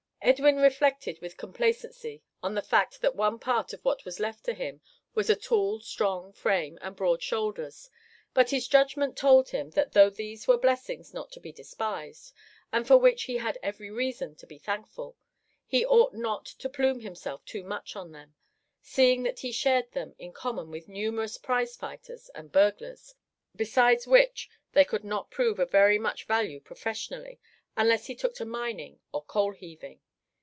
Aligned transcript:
Edwin 0.23 0.57
reflected 0.57 1.19
with 1.19 1.35
complacency 1.35 2.21
on 2.43 2.53
the 2.53 2.61
fact 2.61 3.01
that 3.01 3.15
one 3.15 3.39
part 3.39 3.73
of 3.73 3.83
what 3.83 4.05
was 4.05 4.19
left 4.19 4.43
to 4.43 4.53
him 4.53 4.79
was 5.15 5.31
a 5.31 5.35
tall 5.35 5.79
strong 5.79 6.31
frame 6.31 6.77
and 6.79 6.95
broad 6.95 7.23
shoulders, 7.23 7.89
but 8.35 8.51
his 8.51 8.67
judgment 8.67 9.17
told 9.17 9.49
him 9.49 9.71
that 9.71 9.93
though 9.93 10.11
these 10.11 10.47
were 10.47 10.59
blessings 10.59 11.11
not 11.11 11.31
to 11.31 11.39
be 11.39 11.51
despised, 11.51 12.33
and 12.71 12.87
for 12.87 12.97
which 12.99 13.23
he 13.23 13.37
had 13.37 13.57
every 13.63 13.89
reason 13.89 14.35
to 14.35 14.45
be 14.45 14.59
thankful, 14.59 15.17
he 15.65 15.83
ought 15.83 16.13
not 16.13 16.45
to 16.45 16.69
plume 16.69 16.99
himself 16.99 17.43
too 17.43 17.63
much 17.63 17.95
on 17.95 18.11
them, 18.11 18.35
seeing 18.79 19.23
that 19.23 19.39
he 19.39 19.51
shared 19.51 19.91
them 19.93 20.13
in 20.19 20.31
common 20.31 20.69
with 20.69 20.87
numerous 20.87 21.39
prize 21.39 21.75
fighters 21.75 22.29
and 22.35 22.51
burglars, 22.51 23.15
besides 23.55 24.05
which 24.05 24.51
they 24.73 24.85
could 24.85 25.03
not 25.03 25.31
prove 25.31 25.57
of 25.57 25.71
very 25.71 25.97
much 25.97 26.25
value 26.27 26.59
professionally 26.59 27.39
unless 27.75 28.05
he 28.05 28.13
took 28.15 28.35
to 28.35 28.45
mining 28.45 28.99
or 29.11 29.23
coal 29.25 29.53
heaving. 29.53 29.99